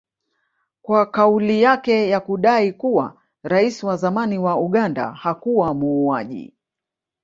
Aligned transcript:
kwa 0.81 1.05
kauli 1.05 1.61
yake 1.61 2.09
ya 2.09 2.19
kudai 2.19 2.73
kuwa 2.73 3.21
rais 3.43 3.83
wa 3.83 3.97
zamani 3.97 4.37
wa 4.37 4.55
Uganda 4.57 5.11
hakuwa 5.11 5.73
muuaji 5.73 6.53